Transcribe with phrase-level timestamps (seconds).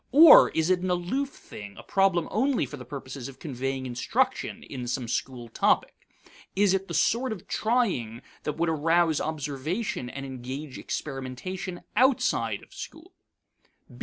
[0.11, 4.63] Or is it an aloof thing, a problem only for the purposes of conveying instruction
[4.63, 5.93] in some school topic?
[6.55, 12.73] Is it the sort of trying that would arouse observation and engage experimentation outside of
[12.73, 13.13] school?